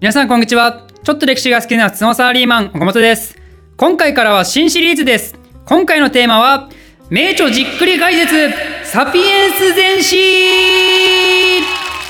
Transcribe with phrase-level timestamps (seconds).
[0.00, 0.86] 皆さんこんにちは。
[1.02, 3.36] ちょっと歴史が好きな普通のサラリーマン岡本です。
[3.76, 5.34] 今回からは新シリーズです。
[5.66, 6.70] 今回のテーマは
[7.10, 8.52] 名著じっくり解説
[8.84, 10.16] サピエンス全史。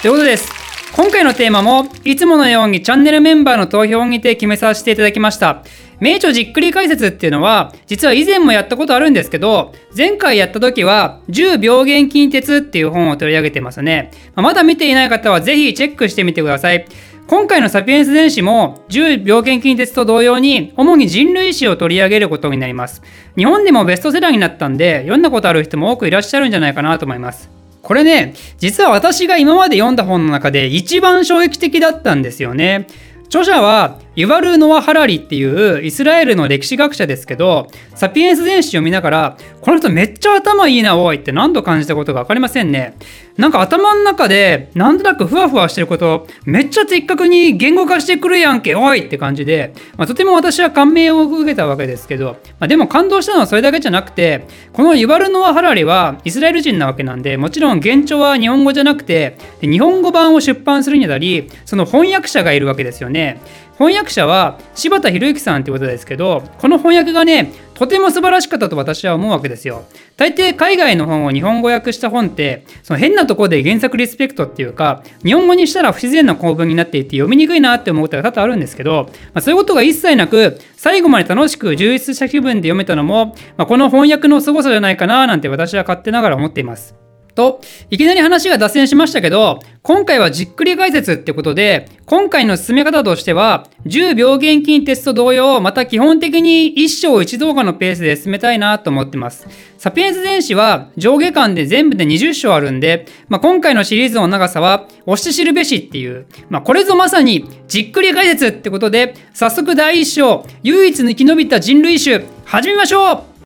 [0.03, 0.53] ということです。
[0.95, 5.65] 今回のテーマもいつものようにチャンネルメンバーの投票にて決めさせていただきました。
[5.99, 14.11] 名著じっくり解説っていうのは実は以前もやったことあるんですけど前回やった時は10病原菌鉄っていう本を取り上げてますね。
[14.35, 16.85] まだ見ていない方はぜひチェックしてみてください。
[17.29, 23.03] 今回のサピエンス電子も10病原菌鉄と同様に主に人類史を取り上げることになります。
[23.37, 27.51] 日本でもベストセラーになったんで読んだことある人も多くいらっしゃるんじゃないかなと思います。
[27.83, 32.87] これね実は私が今まで読んだ本の中で一番衝撃的だったんですよね。
[33.27, 42.97] 著者はユバル・ノア・ハラリっていうイスラエルの歴史学者ですけどサピエンス全史を見ながらこの人めっちゃ頭いいなおいって何度感じたことが分かりませんね。
[43.37, 63.41] なんか頭の中でなんとなくふわふわしてることめっちゃ的確に言語化してくるやんけおいって感じで、まあ、とても私は感銘を受けたわけですけど、まあ、でも感動したのはそれだけじゃなくてこのユバル・ノア・ハラリはイスラエル人なわけなんでもちろん原著は日本語じゃなくて日本語版を出版するにあたりその翻訳者がいるわけですよね。
[63.79, 69.85] 翻訳者は柴田博之さんってことですけどこの翻訳がねとても素晴らしかったと私は思うわけですよ。
[70.17, 87.08] 大抵海外の本を日本語訳した本ってその変なところで原作リスペクトっていうか日本語にしたら不自然な構文になっていて読みにくいなって思うことが多々あるんですけど、まあ、そういうことが一切なく最後まで楽しく充実した気分で読めたのも、まあ、この翻訳の凄さじゃないかななんて私は勝手ながら思っています。
[87.39, 99.47] と、いきなり話が脱線しましたけど、今回はじっくり解説ってことで、今回の進め方としては、10病原菌テスト同様、また基本的に1章1動画のペースで進めたいなと思ってます。
[99.79, 113.39] サピエンス全史は上下巻で全部で20章あるんで、まあ、今回のシリーズの長さは、押して知るべしっていう、まあ、これぞまさにじっくり解説ってことで、早速第1章、唯一生き延びた人類種、始めましょう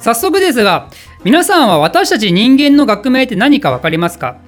[0.00, 0.88] 早速ですが、
[1.22, 4.38] 皆さんは私たち人間の学名って何か分かりますか？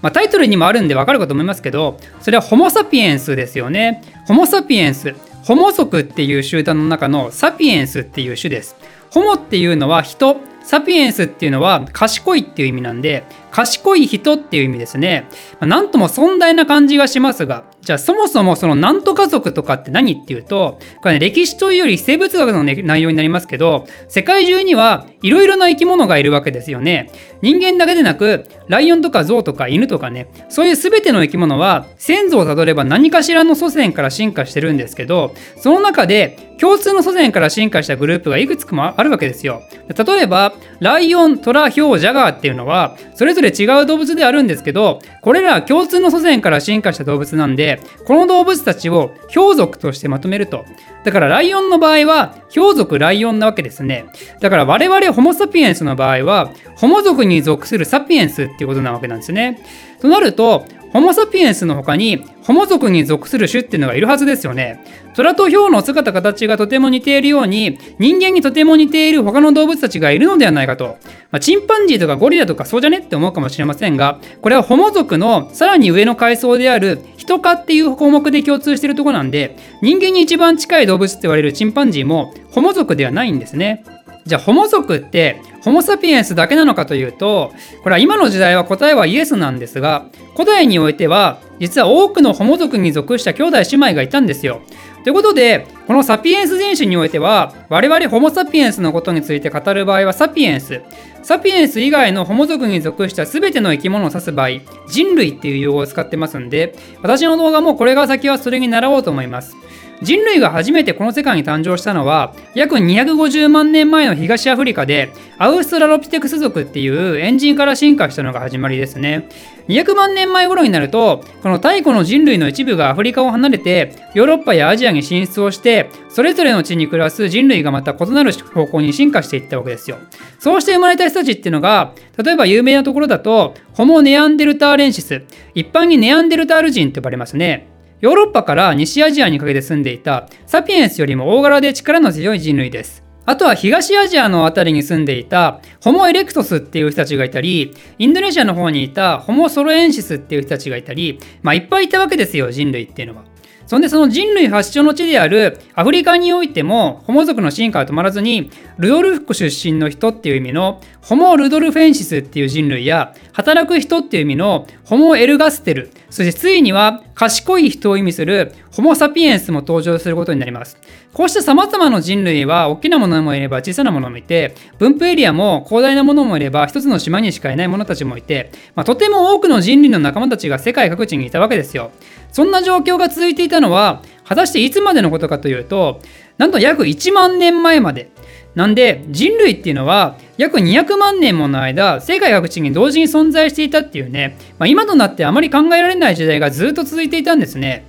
[0.00, 4.04] まあ、タイトルにもあるんで分かるかと思いますけどそれはホモ・サピエンスですよね。
[4.26, 8.76] ホモ・サピエンスホモ族っていう集団の中のサピエンスっていう種です。
[9.10, 15.26] ホモっていうのは人サピエンスっていうのは賢いっていう意味なんで賢い人っていう意味ですね。
[15.54, 27.10] まあ、なんとも壮大な感じがしますが、じゃあそもそもそのなんとか族とかって何っていうと、これ、ね、歴史というより生物学の、ね、内容になりますけど、世界中にはいろいろな生き物がいるわけですよね。
[27.42, 39.62] 人間だけでなく、ライオンとかゾウとか犬とかね、そういう全ての生き物は先祖をたどれば何かしらの祖先から進化してるんですけど、その中で共通の祖先から進化したグループがいくつもあるわけですよ。
[39.88, 50.66] 例えば、ライオン、トラ、ヒョウ、ジャガーっていうのは、それぞれ違う動物であるんですけど、これら共通の祖先から進化した動物なんで、この動物たちを氷族としてまとめると。
[51.02, 54.04] だからライオンの場合は、氷族ライオンなわけですね。
[54.40, 59.62] だから我々ホモ・サピエンスの場合は、ホモ族に属するサピエンスっていうことなわけなんですね。
[60.00, 64.84] となると、ホモ・サピエンスの他にホモ族に属する種っていうのがいるはずですよね。
[65.14, 70.98] 虎とヒョウの姿形がとても似ているように人間にとても似ている他の動物たちがいるのではないかと。
[71.30, 83.84] まあ、チンパンジーとかゴリラとかそうじゃねって思うかもしれませんがこれはホモ族のさらに上の階層であるヒト科っていう項目で共通しているところなんで人間に一番近い動物って言われるチンパンジーもホモ族ではないんですね。
[84.26, 94.62] じゃあホモ族ってホモ・サピエンスだけなのかというとこれは今の時代は答えはイエスなんですが古代においては実は多くのホモ族に属した兄弟姉妹がいたんですよ。
[95.04, 100.82] ということでこのサピエンス全史においては我々ホモ・サピエンスのことについて語る場合はサピエンス
[101.22, 104.48] サピエンス以外のホモ族に属した全ての生き物を指す場合
[104.88, 109.56] 人類っていう用語を使ってますんで私の動画もこれが先はそれに習おうと思います。
[110.02, 119.28] 人類が初めてこの世界に誕生したのは約250万年前の東アフリカでアウストラロピテクス族っていうエンジンから進化したのが始まりですね。
[119.68, 129.98] 200万年前頃になるとこの太古の人類の一部がアフリカを離れてヨーロッパやアジアに進出をしてそれぞれの地に暮らす人類がまた異なる方向に進化していったわけですよ。
[130.38, 135.22] そうして生まれた人たちっていうのが例えば有名なところだとホモ・ネアンデルターレンシス
[135.54, 137.68] 一般にネアンデルタール人と呼ばれますね。
[138.00, 143.04] ヨーロッパから西アジアにかけて住んでいたサピエンスよりも大柄で力の強い人類です。
[143.26, 153.30] あとは東アジアの辺りに住んでいたホモ・エレクトスっていう人たちがいたり、インドネシアの方にいたホモ・ソロエンシスっていう人たちがいたり、まあいっぱいいたわけですよ、人類っていうのは。
[153.70, 170.78] そんでその人類発祥の地であるアフリカにおいてもホモ族の進化は止まらずにルドルフ湖出身の人っていう意味のホモ・ルドルフェンシスっていう人類や働く人っていう意味のホモ・エルガステルそしてついには賢い人を意味するホモ・サピエンスも登場することになります。
[171.12, 181.90] こうした様々な人類は大きなものもいれば小さなものもいて、分布エリアも広大なものもいれば一つの島にしかいない者たちもいて、まあ、とても多くの人類の仲間たちが世界各地にいたわけですよ。
[182.32, 186.00] そんな状況が続いていたのは、果たしていつまでのことかというと、
[186.38, 188.08] なんと約1万年前まで。
[188.54, 197.84] なんで人類っていうのは約200万年もの間世界各地に同時に存在していたっていうね、まあ、今となってあまり考えられない時代がずっと続いていたんですね。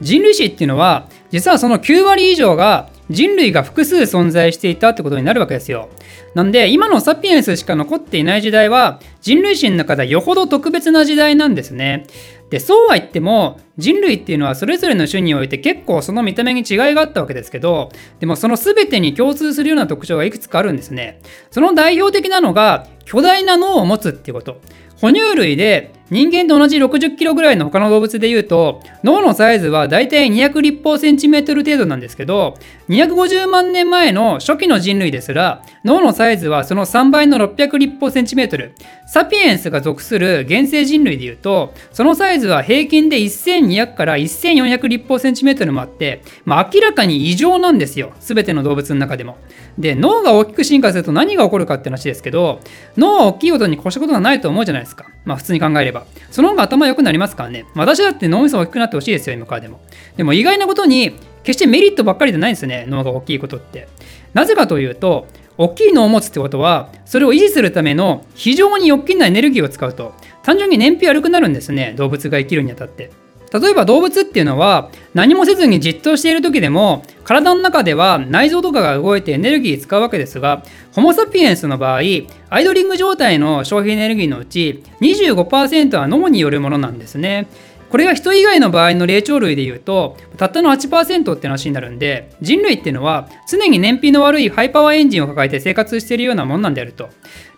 [0.00, 5.88] 人類史っていうのは実はその9割以上が人類が複数存在していたってことになるわけですよ。
[6.36, 12.06] なんで今のサピエンスしか残っていない時代は人類史の中ではよほど特別な時代なんですね。
[12.50, 17.90] でそうは言っても人類っていうのはそれぞれの種において結構その見た目に違いがあったわけですけど
[18.20, 21.20] でもその全てに共通するような特徴がいくつかあるんですね。
[21.50, 24.60] その代表的なのが巨大な脳を持つっていうこと。
[25.00, 32.56] 哺乳類で人間と同じ60キロぐらいの他の動物でいうと脳のサイズはだいたい200立方センチメートル程度なんですけど
[32.88, 38.74] 250万年前の初期の人類ですら脳のサイズはその3倍の600立方センチメートル。
[39.08, 48.12] サピエンスが属する原生人類でいうとそのサイズは平均で1200から1400立方センチメートルもあって、まあ、明らかに異常なんですよ。
[48.20, 49.38] 全ての動物の中でも。
[49.78, 52.60] で脳が大きく進化すると何が起こるかって話ですけど
[52.96, 56.06] 脳は大きいことに越したことはないと思うじゃないですかまあ普通に考えれば。
[56.30, 57.66] その方が頭良くなりますからね。
[57.74, 59.80] 私だって脳みそ大きくなってほしいですよ、今からでも。
[60.16, 63.88] でも意外なことに、決してメリットばっかりじゃないんですよね、脳が大きいことって。
[64.34, 65.26] なぜかというと、
[65.58, 73.10] 大きい脳を持つってことは、それを維持するための非常に大きなエネルギーを使うと、単純に燃費悪くなるんですね、動物が生きるにあたって。
[73.52, 80.62] 例えば動物っていうのは何もせずにじっとしている時でも体の中では内臓とかが動いてエネルギー使うわけですが
[80.92, 87.46] ホモ・サピエンスの場合アイドリング状態の消費エネルギーのうち25%は脳によるものなんですね。
[87.88, 97.10] これが人以外の場合の霊長類でいうとたったの8%って話になるんで人類っていうのは常に燃費の悪いハイパワーエンジンを抱えて生活しているようなもんなんであると。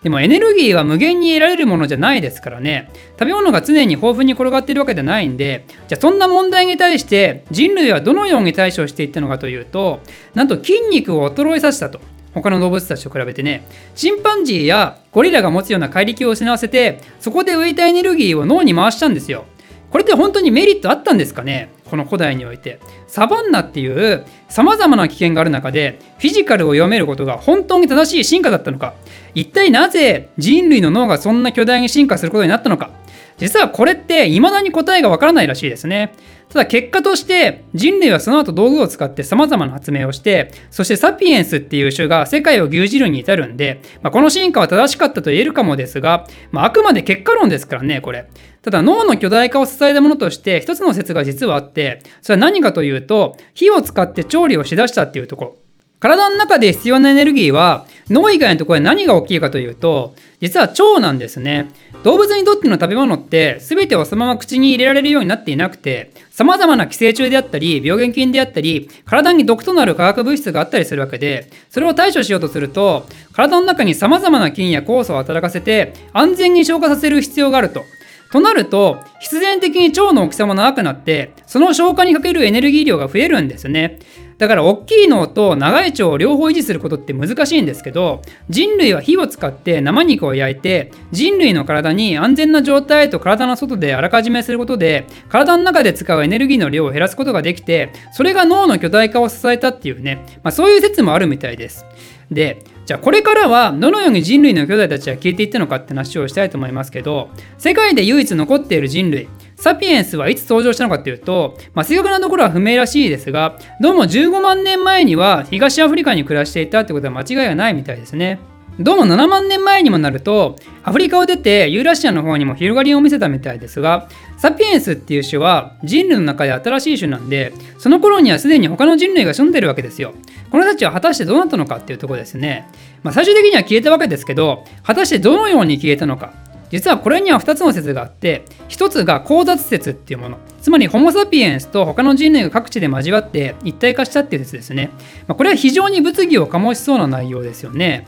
[0.03, 2.89] でもエネルギーは無限に得られるものじゃないですからね。
[3.19, 9.99] 食べ物が常に豊富に転がっているわけじゃないんでじゃあそんな問題に対して人類はどのように対処していったのかというと
[10.35, 11.99] なんと筋肉を衰えさせたと。
[12.33, 13.65] 他の動物たちと比べてね。
[13.95, 19.45] チンパンジーやゴリラが持つような怪力を失わせてそこで浮いたエネルギーを脳に回したんですよ。
[19.89, 21.71] これって本当にメリットあったんですかね？
[21.89, 22.79] この古代において。
[23.07, 28.93] サバンナっていうさまざまな危険がある中でフィジカルを読めることが本当に正しい進化だったのか？
[29.39, 32.91] 一体なぜ人類の脳がそんな巨大に進化することになったのか？
[33.37, 36.13] 実はこれって未だに答えがわからないらしいですね。
[36.49, 48.27] ただ結果として人類はその後道具を使って様々な発明をしてそしてサピエンスっていう種が世界を牛耳るに至るんで、まあ、この進化は正しかったと言えるかもですが、まあ、あくまで結果論ですからねこれ。
[48.63, 55.55] ただ脳の巨大化を支えたものとして一つの説が実はあってそれは何かというと火を使って調理をしだしたっていうところ。
[55.99, 61.69] 体の中で必要なエネルギーは脳以外のところで何が大きいかというと実は腸なんですね。
[62.03, 77.83] 動物にとっての食べ物って全てをそのまま口に入れられるようになっていなくて様々な寄生虫であったり病原菌であったり体に毒となる化学物質があったりするわけでそれを対処しようとすると体の中に様々な菌や酵素を働かせて安全に消化させる必要があると。
[78.31, 83.97] となると必然的に腸の大きさも長くなってその消化にかけるエネルギー量が増えるんですね。
[84.39, 101.85] だから大きい脳と長い腸を両方維持することって難しいんですけど人類は火を使って生肉を焼いて人類の体に安全な状態と体の外であらかじめすることで体の中で使うエネルギーの量を減らすことができてそれが脳の巨大化を支えたっていうね、まあ、そういう説もあるみたいです。
[102.31, 109.27] でじゃあこれからはどのように人類の兄弟たちは消えていったのかって話をしたいと思いますけど世界で唯一残っている人類
[109.59, 118.39] サピエンスはいつ登場したのかっていうと、まあ、正確なところは不明らしいですがどうも15万年前には東アフリカに暮らしていたってことは間違いがないみたいですね。
[118.79, 130.13] どうも7万年前にもなるとアフリカを出てユーラシアの方にも広がりを見せたみたいですがサピエンスっていう種は人類の中で新しい種なんでその頃にはすでに他の人類が住んでるわけですよ。
[130.49, 132.69] この人たちは果たしてどうなったのかっていうとこですね、
[133.03, 136.31] まあ、最終的には消えたわけですけど果たしてどのように消えたのか。
[136.69, 140.37] 実はこれには2つの説があって1つが交雑説っていうもの。
[140.61, 144.91] つまりホモ・サピエンスと他の人類が各地で交わって一体化したっていう説ですね、
[145.27, 148.07] まあ、これは非常に物議を醸しそうな内容ですよね。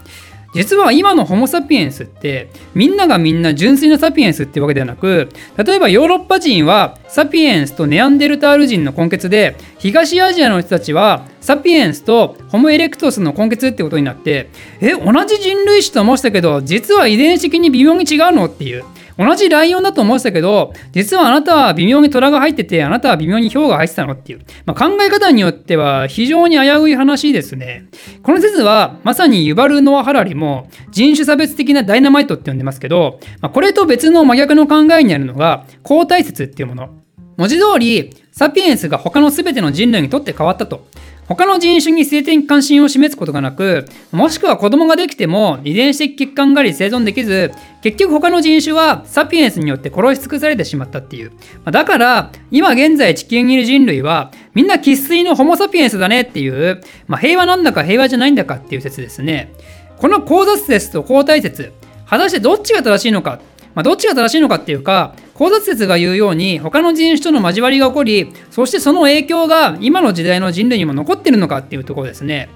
[0.54, 14.50] 実は今のホモ・サピエンスってみんながみんな純粋なサピエンスってわけではなく例えばヨーロッパ人はサピエンスとネアンデルタール人の根血で東アジアの人たちはサピエンスとホモ・エレクトスの根血ってことになって
[14.82, 18.84] え同じ人類史と申したけど実は遺伝子的に微妙に違うのっていう。
[19.18, 27.86] 同じライオンだと思ってたけど実はあなたは微妙に虎が入っててあなたは微妙にヒョウが入ってたのっていう、まあ、考え方によっては非常に危うい話ですね。
[28.24, 36.90] この説はまさにユバル・ノア・ハラリも人種差別的なダイナマイトって呼んでますけど、まあ、これと別の真逆の考えにあるのが交代説っていうもの。
[37.38, 40.88] 文字通りサピエンスが他の全ての人類にとって変わったと
[41.36, 51.32] 他の人種に性的関心を示すことがなく、もしくは子供ができても遺伝子的欠陥があり生存できず、結局他の人種はサピエンスによって殺し尽くされてしまったっていう。
[51.66, 59.54] だから、今現在地球にいる人類は、みんな生粋のホモ・サピエンスだねっていう、まあ、平和なんだか平和じゃないんだかっていう説ですね。
[60.00, 61.72] この交雑説と交代説、
[62.08, 63.40] 果たしてどっちが正しいのか、
[63.74, 72.50] まあ、どっちが正しいのかっていうか、交雑説が言うように他の人種との交わりが起こりそしてその影響が今の時代の人類にも残ってるのかっていうところですね。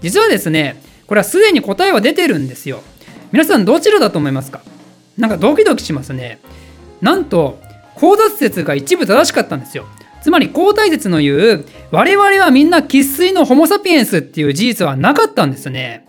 [0.00, 2.82] 実はですねこれはすでに答えは出てるんですよ。
[3.30, 4.60] 皆さんどちらだと思いますか？
[5.16, 6.40] なんかドキドキしますね。
[7.00, 7.60] なんと
[7.94, 9.86] 交雑説が一部正しかったんですよ。
[10.20, 16.04] つまり交代説の言う我々はみんな生粋のホモ・サピエンスっていう事実はなかったんですね。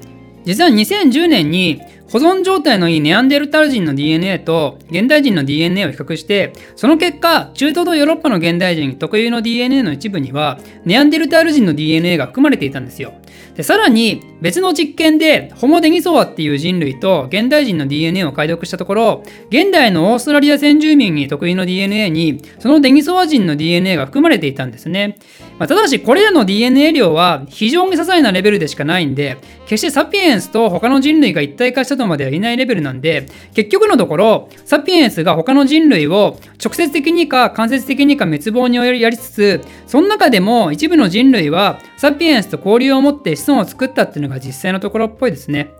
[0.45, 1.79] 実は2010年に
[2.13, 13.13] 保存状態のいいネアンデルタル人の DNA と現代人の DNA を比較してその結果中東とヨーロッパの現代人特有の DNA の一部にはネアンデルタル人の DNA が含まれていたんですよ。
[13.55, 25.17] でさらに別の実験でホモ・デニソワっていう人類と現代人の DNA を解読したところ現代のオーストラリア先住民に特有の DNA にそのデニソワ人の DNA が含まれていたんですね、
[25.63, 45.71] まあ、ただしこれらの DNA 量は非常に些細なレベルでしかないんで決してサピエンスと他の人類が一体化したとまではいないレベルなんで結局のところサピエンスが他の人類を直接的にか間接的にか滅亡にやりつつその中でも一部の人類はサピエンスと交流を持って子孫を作ったっていうのが実際のところっぽいですね。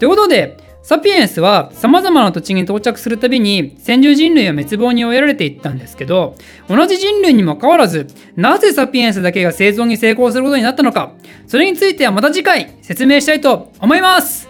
[0.00, 0.56] ということで
[0.88, 6.34] サピエンスは様々な土地に到着するたびに先住人類は滅亡に追いやられていったんですけど
[6.66, 11.12] 同じ人類にもかかわらずなぜサピエンスだけが生存に成功することになったのか
[11.46, 14.48] それについてはまた次回説明したいと思います。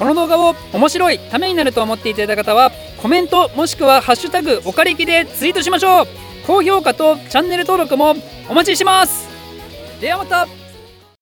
[0.00, 6.06] この動画を面白いためになると思っていただいた方はコメントもしくはハッシュタグおかりきでツイートしましょう。
[6.44, 8.16] 高評価とチャンネル登録も
[8.48, 9.28] お待ちしてます。
[10.00, 10.67] ではまた。